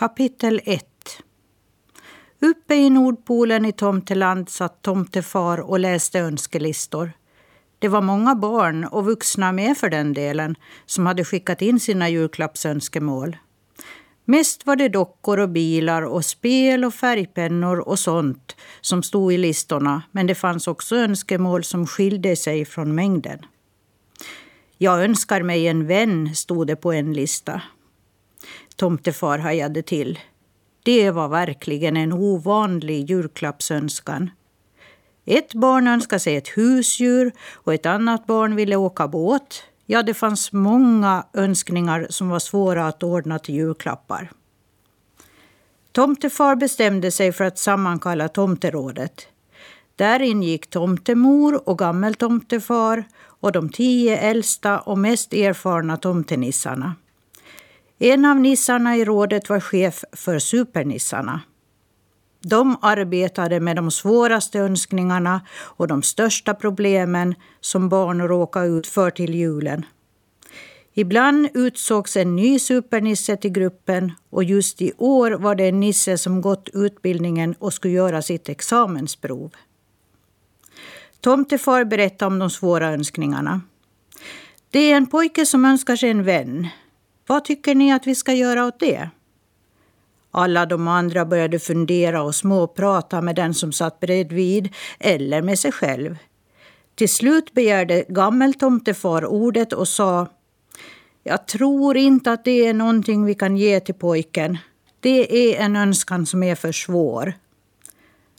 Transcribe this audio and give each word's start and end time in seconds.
Kapitel 0.00 0.60
1 0.64 0.84
Uppe 2.40 2.74
i 2.74 2.90
Nordpolen 2.90 3.64
i 3.64 3.72
Tomteland 3.72 4.48
satt 4.48 4.82
tomtefar 4.82 5.58
och 5.58 5.80
läste 5.80 6.20
önskelistor. 6.20 7.12
Det 7.78 7.88
var 7.88 8.00
många 8.00 8.34
barn, 8.34 8.84
och 8.84 9.04
vuxna 9.04 9.52
med 9.52 9.78
för 9.78 9.90
den 9.90 10.12
delen, 10.12 10.54
som 10.86 11.06
hade 11.06 11.24
skickat 11.24 11.62
in 11.62 11.80
sina 11.80 12.08
julklappsönskemål. 12.08 13.36
Mest 14.24 14.66
var 14.66 14.76
det 14.76 14.88
dockor 14.88 15.38
och 15.38 15.48
bilar 15.48 16.02
och 16.02 16.24
spel 16.24 16.84
och 16.84 16.94
färgpennor 16.94 17.88
och 17.88 17.98
sånt 17.98 18.56
som 18.80 19.02
stod 19.02 19.32
i 19.32 19.38
listorna, 19.38 20.02
men 20.10 20.26
det 20.26 20.34
fanns 20.34 20.68
också 20.68 20.96
önskemål 20.96 21.64
som 21.64 21.86
skilde 21.86 22.36
sig 22.36 22.64
från 22.64 22.94
mängden. 22.94 23.38
Jag 24.78 25.04
önskar 25.04 25.42
mig 25.42 25.68
en 25.68 25.86
vän, 25.86 26.34
stod 26.34 26.66
det 26.66 26.76
på 26.76 26.92
en 26.92 27.12
lista. 27.12 27.62
Tomtefar 28.76 29.38
hajade 29.38 29.82
till. 29.82 30.18
Det 30.82 31.10
var 31.10 31.28
verkligen 31.28 31.96
en 31.96 32.12
ovanlig 32.12 33.10
julklappsönskan. 33.10 34.30
Ett 35.24 35.54
barn 35.54 35.86
önskade 35.86 36.20
sig 36.20 36.36
ett 36.36 36.48
husdjur 36.48 37.32
och 37.52 37.74
ett 37.74 37.86
annat 37.86 38.26
barn 38.26 38.56
ville 38.56 38.76
åka 38.76 39.08
båt. 39.08 39.62
Ja, 39.86 40.02
det 40.02 40.14
fanns 40.14 40.52
många 40.52 41.26
önskningar 41.32 42.06
som 42.10 42.28
var 42.28 42.38
svåra 42.38 42.86
att 42.86 43.02
ordna 43.02 43.38
till 43.38 43.54
julklappar. 43.54 44.30
Tomtefar 45.92 46.56
bestämde 46.56 47.10
sig 47.10 47.32
för 47.32 47.44
att 47.44 47.58
sammankalla 47.58 48.28
tomterådet. 48.28 49.26
Där 49.96 50.22
ingick 50.22 50.70
tomtemor 50.70 51.68
och 51.68 51.78
gammeltomtefar 51.78 53.04
och 53.22 53.52
de 53.52 53.68
tio 53.68 54.16
äldsta 54.16 54.78
och 54.78 54.98
mest 54.98 55.32
erfarna 55.32 55.96
tomtenissarna. 55.96 56.94
En 58.02 58.24
av 58.24 58.40
nissarna 58.40 58.96
i 58.96 59.04
rådet 59.04 59.48
var 59.48 59.60
chef 59.60 60.04
för 60.12 60.38
supernissarna. 60.38 61.40
De 62.40 62.76
arbetade 62.82 63.60
med 63.60 63.76
de 63.76 63.90
svåraste 63.90 64.58
önskningarna 64.58 65.40
och 65.50 65.88
de 65.88 66.02
största 66.02 66.54
problemen 66.54 67.34
som 67.60 67.88
barn 67.88 68.20
råkar 68.28 68.78
ut 68.78 68.86
för 68.86 69.10
till 69.10 69.34
julen. 69.34 69.86
Ibland 70.94 71.48
utsågs 71.54 72.16
en 72.16 72.36
ny 72.36 72.58
supernisse 72.58 73.36
till 73.36 73.52
gruppen 73.52 74.12
och 74.30 74.44
just 74.44 74.82
i 74.82 74.92
år 74.98 75.30
var 75.30 75.54
det 75.54 75.68
en 75.68 75.80
nisse 75.80 76.18
som 76.18 76.40
gått 76.40 76.68
utbildningen 76.72 77.54
och 77.58 77.72
skulle 77.72 77.94
göra 77.94 78.22
sitt 78.22 78.48
examensprov. 78.48 79.50
Tomtefar 81.20 81.84
berättade 81.84 82.26
om 82.26 82.38
de 82.38 82.50
svåra 82.50 82.92
önskningarna. 82.92 83.60
Det 84.70 84.92
är 84.92 84.96
en 84.96 85.06
pojke 85.06 85.46
som 85.46 85.64
önskar 85.64 85.96
sig 85.96 86.10
en 86.10 86.24
vän. 86.24 86.68
Vad 87.30 87.44
tycker 87.44 87.74
ni 87.74 87.92
att 87.92 88.06
vi 88.06 88.14
ska 88.14 88.32
göra 88.32 88.66
åt 88.66 88.80
det? 88.80 89.10
Alla 90.30 90.66
de 90.66 90.88
andra 90.88 91.24
började 91.24 91.58
fundera 91.58 92.22
och 92.22 92.34
småprata 92.34 93.22
med 93.22 93.36
den 93.36 93.54
som 93.54 93.72
satt 93.72 94.00
bredvid 94.00 94.68
eller 94.98 95.42
med 95.42 95.58
sig 95.58 95.72
själv. 95.72 96.16
Till 96.94 97.08
slut 97.08 97.52
begärde 97.52 98.04
gammeltomtefar 98.08 99.24
ordet 99.24 99.72
och 99.72 99.88
sa 99.88 100.26
Jag 101.22 101.46
tror 101.46 101.96
inte 101.96 102.32
att 102.32 102.44
det 102.44 102.66
är 102.66 102.74
någonting 102.74 103.24
vi 103.24 103.34
kan 103.34 103.56
ge 103.56 103.80
till 103.80 103.94
pojken. 103.94 104.58
Det 105.00 105.54
är 105.54 105.64
en 105.64 105.76
önskan 105.76 106.26
som 106.26 106.42
är 106.42 106.54
för 106.54 106.72
svår. 106.72 107.34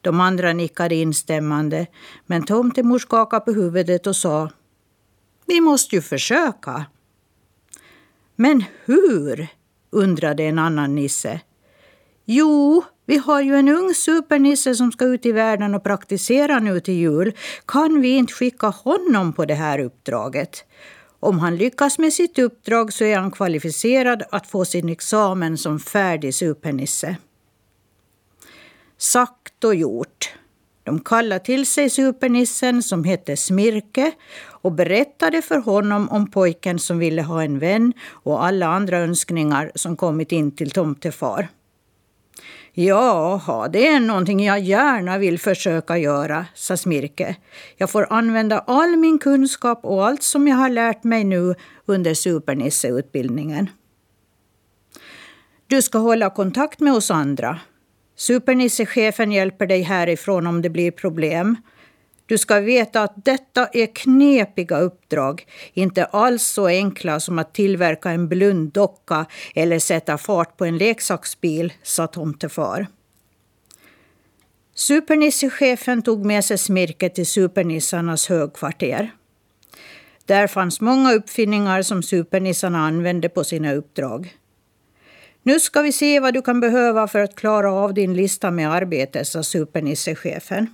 De 0.00 0.20
andra 0.20 0.52
nickade 0.52 0.94
instämmande, 0.94 1.86
men 2.26 2.42
tomtemor 2.42 2.98
skakade 2.98 3.44
på 3.44 3.52
huvudet 3.52 4.06
och 4.06 4.16
sa 4.16 4.50
Vi 5.46 5.60
måste 5.60 5.96
ju 5.96 6.02
försöka. 6.02 6.86
Men 8.36 8.64
hur? 8.84 9.48
undrade 9.90 10.42
en 10.42 10.58
annan 10.58 10.94
nisse. 10.94 11.40
Jo, 12.24 12.84
vi 13.06 13.16
har 13.16 13.40
ju 13.40 13.54
en 13.54 13.68
ung 13.68 13.94
supernisse 13.94 14.74
som 14.74 14.92
ska 14.92 15.04
ut 15.04 15.26
i 15.26 15.32
världen 15.32 15.74
och 15.74 15.84
praktisera 15.84 16.58
nu 16.58 16.80
till 16.80 16.94
jul. 16.94 17.32
Kan 17.66 18.00
vi 18.00 18.08
inte 18.08 18.32
skicka 18.32 18.66
honom 18.66 19.32
på 19.32 19.44
det 19.44 19.54
här 19.54 19.78
uppdraget? 19.78 20.64
Om 21.20 21.38
han 21.38 21.56
lyckas 21.56 21.98
med 21.98 22.12
sitt 22.12 22.38
uppdrag 22.38 22.92
så 22.92 23.04
är 23.04 23.18
han 23.18 23.30
kvalificerad 23.30 24.22
att 24.30 24.46
få 24.46 24.64
sin 24.64 24.88
examen 24.88 25.58
som 25.58 25.80
färdig 25.80 26.34
supernisse. 26.34 27.16
Sagt 28.98 29.64
och 29.64 29.74
gjort. 29.74 30.34
De 30.84 31.00
kallade 31.00 31.44
till 31.44 31.66
sig 31.66 31.90
supernissen 31.90 32.82
som 32.82 33.04
hette 33.04 33.36
Smirke 33.36 34.12
och 34.46 34.72
berättade 34.72 35.42
för 35.42 35.58
honom 35.58 36.08
om 36.08 36.30
pojken 36.30 36.78
som 36.78 36.98
ville 36.98 37.22
ha 37.22 37.42
en 37.42 37.58
vän 37.58 37.92
och 38.10 38.44
alla 38.44 38.66
andra 38.66 38.98
önskningar 38.98 39.72
som 39.74 39.96
kommit 39.96 40.32
in 40.32 40.50
till 40.50 40.70
tomtefar. 40.70 41.48
Jaha, 42.76 43.68
det 43.68 43.86
är 43.86 44.00
någonting 44.00 44.44
jag 44.44 44.60
gärna 44.60 45.18
vill 45.18 45.38
försöka 45.38 45.98
göra, 45.98 46.46
sa 46.54 46.76
Smirke. 46.76 47.36
Jag 47.76 47.90
får 47.90 48.06
använda 48.10 48.58
all 48.58 48.96
min 48.96 49.18
kunskap 49.18 49.84
och 49.84 50.06
allt 50.06 50.22
som 50.22 50.48
jag 50.48 50.56
har 50.56 50.68
lärt 50.68 51.04
mig 51.04 51.24
nu 51.24 51.54
under 51.86 52.14
supernisseutbildningen. 52.14 53.70
Du 55.66 55.82
ska 55.82 55.98
hålla 55.98 56.30
kontakt 56.30 56.80
med 56.80 56.92
oss 56.92 57.10
andra. 57.10 57.60
Supernissechefen 58.16 59.32
hjälper 59.32 59.66
dig 59.66 59.82
härifrån 59.82 60.46
om 60.46 60.62
det 60.62 60.70
blir 60.70 60.90
problem. 60.90 61.56
Du 62.26 62.38
ska 62.38 62.60
veta 62.60 63.02
att 63.02 63.24
detta 63.24 63.66
är 63.66 63.94
knepiga 63.94 64.78
uppdrag, 64.78 65.46
inte 65.72 66.04
alls 66.04 66.42
så 66.42 66.66
enkla 66.66 67.20
som 67.20 67.38
att 67.38 67.54
tillverka 67.54 68.10
en 68.10 68.28
blunddocka 68.28 69.26
eller 69.54 69.78
sätta 69.78 70.18
fart 70.18 70.56
på 70.56 70.64
en 70.64 70.78
leksaksbil, 70.78 71.72
sa 71.82 72.06
tomtefar. 72.06 72.86
Supernissechefen 74.74 76.02
tog 76.02 76.24
med 76.24 76.44
sig 76.44 76.58
Smirke 76.58 77.08
till 77.08 77.26
supernissarnas 77.26 78.28
högkvarter. 78.28 79.10
Där 80.26 80.46
fanns 80.46 80.80
många 80.80 81.12
uppfinningar 81.12 81.82
som 81.82 82.02
supernissarna 82.02 82.86
använde 82.86 83.28
på 83.28 83.44
sina 83.44 83.72
uppdrag. 83.72 84.36
Nu 85.46 85.60
ska 85.60 85.82
vi 85.82 85.92
se 85.92 86.20
vad 86.20 86.34
du 86.34 86.42
kan 86.42 86.60
behöva 86.60 87.08
för 87.08 87.18
att 87.18 87.34
klara 87.34 87.72
av 87.72 87.94
din 87.94 88.14
lista 88.14 88.50
med 88.50 88.72
arbete, 88.72 89.24
sa 89.24 89.42
supernissechefen. 89.42 90.66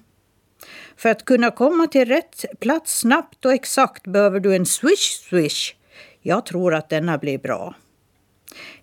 För 0.97 1.09
att 1.09 1.25
kunna 1.25 1.51
komma 1.51 1.87
till 1.87 2.09
rätt 2.09 2.45
plats 2.61 2.99
snabbt 2.99 3.45
och 3.45 3.53
exakt 3.53 4.07
behöver 4.07 4.41
du 4.41 4.57
en 4.57 4.67
swish 4.67 5.29
swish. 5.29 5.75
Jag 6.23 6.47
tror 6.47 6.75
att 6.75 6.89
denna 6.89 7.19
blir 7.19 7.39
bra. 7.39 7.75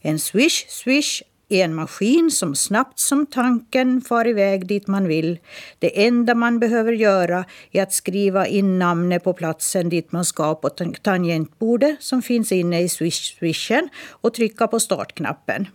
En 0.01 0.19
swish 0.19 0.65
swish 0.69 1.21
en 1.49 1.75
maskin 1.75 2.31
som 2.31 2.55
snabbt 2.55 2.99
som 2.99 3.25
tanken 3.25 4.01
far 4.01 4.27
iväg 4.27 4.67
dit 4.67 4.87
man 4.87 5.07
vill. 5.07 5.39
Det 5.79 6.05
enda 6.05 6.35
man 6.35 6.59
behöver 6.59 6.91
göra 6.93 7.45
är 7.71 7.83
att 7.83 7.93
skriva 7.93 8.47
in 8.47 8.79
namnet 8.79 9.23
på 9.23 9.33
platsen 9.33 9.89
dit 9.89 10.11
man 10.11 10.25
ska 10.25 10.55
på 10.55 10.69
tangentbordet 11.01 11.95
som 11.99 12.21
finns 12.21 12.51
inne 12.51 12.81
i 12.81 12.87
swish-swishen 12.87 13.89
och 14.09 14.33
trycka 14.33 14.67
på 14.67 14.79
startknappen. 14.79 15.67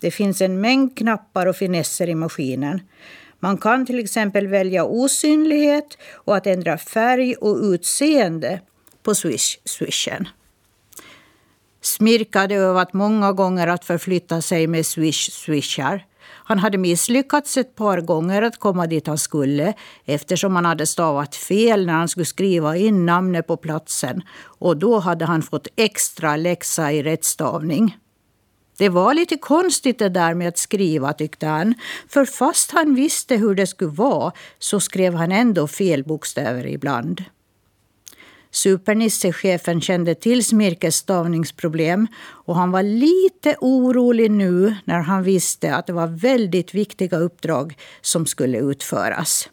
Det 0.00 0.10
finns 0.10 0.40
en 0.40 0.60
mängd 0.60 0.96
knappar 0.96 1.46
och 1.46 1.56
finesser 1.56 2.08
i 2.08 2.14
maskinen. 2.14 2.80
Man 3.40 3.58
kan 3.58 3.86
till 3.86 3.98
exempel 3.98 4.46
välja 4.46 4.84
osynlighet 4.84 5.98
och 6.12 6.36
att 6.36 6.46
ändra 6.46 6.78
färg 6.78 7.34
och 7.34 7.56
utseende 7.56 8.60
på 9.02 9.12
swish-swishen. 9.12 10.26
Smirk 11.86 12.34
hade 12.34 12.54
övat 12.54 12.92
många 12.92 13.32
gånger 13.32 13.66
att 13.66 13.84
förflytta 13.84 14.42
sig 14.42 14.66
med 14.66 14.82
swish-swishar. 14.82 16.00
Han 16.44 16.58
hade 16.58 16.78
misslyckats 16.78 17.56
ett 17.56 17.74
par 17.74 18.00
gånger 18.00 18.42
att 18.42 18.58
komma 18.58 18.86
dit 18.86 19.06
han 19.06 19.18
skulle 19.18 19.74
eftersom 20.04 20.56
han 20.56 20.64
hade 20.64 20.86
stavat 20.86 21.34
fel 21.36 21.86
när 21.86 21.92
han 21.92 22.08
skulle 22.08 22.26
skriva 22.26 22.76
in 22.76 23.06
namnet 23.06 23.46
på 23.46 23.56
platsen 23.56 24.22
och 24.42 24.76
då 24.76 24.98
hade 24.98 25.24
han 25.24 25.42
fått 25.42 25.68
extra 25.76 26.36
läxa 26.36 26.92
i 26.92 27.02
rättstavning. 27.02 27.96
Det 28.78 28.88
var 28.88 29.14
lite 29.14 29.36
konstigt 29.36 29.98
det 29.98 30.08
där 30.08 30.34
med 30.34 30.48
att 30.48 30.58
skriva 30.58 31.12
tyckte 31.12 31.46
han, 31.46 31.74
för 32.08 32.24
fast 32.24 32.70
han 32.70 32.94
visste 32.94 33.36
hur 33.36 33.54
det 33.54 33.66
skulle 33.66 33.90
vara 33.90 34.32
så 34.58 34.80
skrev 34.80 35.14
han 35.14 35.32
ändå 35.32 35.66
fel 35.66 36.04
bokstäver 36.04 36.66
ibland. 36.66 37.24
Supernissechefen 38.56 39.80
kände 39.80 40.14
till 40.14 40.44
Smirkes 40.44 40.94
stavningsproblem 40.94 42.06
och 42.18 42.56
han 42.56 42.70
var 42.70 42.82
lite 42.82 43.56
orolig 43.60 44.30
nu 44.30 44.74
när 44.84 44.98
han 44.98 45.22
visste 45.22 45.74
att 45.74 45.86
det 45.86 45.92
var 45.92 46.06
väldigt 46.06 46.74
viktiga 46.74 47.18
uppdrag 47.18 47.78
som 48.00 48.26
skulle 48.26 48.58
utföras. 48.58 49.48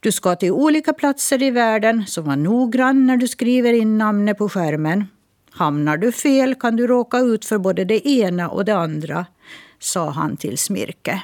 Du 0.00 0.12
ska 0.12 0.36
till 0.36 0.52
olika 0.52 0.92
platser 0.92 1.42
i 1.42 1.50
världen, 1.50 2.06
så 2.06 2.22
var 2.22 2.36
noggrann 2.36 3.06
när 3.06 3.16
du 3.16 3.28
skriver 3.28 3.72
in 3.72 3.98
namnet 3.98 4.38
på 4.38 4.48
skärmen. 4.48 5.06
Hamnar 5.50 5.96
du 5.96 6.12
fel 6.12 6.54
kan 6.54 6.76
du 6.76 6.86
råka 6.86 7.18
ut 7.18 7.44
för 7.44 7.58
både 7.58 7.84
det 7.84 8.08
ena 8.08 8.48
och 8.48 8.64
det 8.64 8.76
andra, 8.76 9.26
sa 9.78 10.10
han 10.10 10.36
till 10.36 10.58
Smirke. 10.58 11.22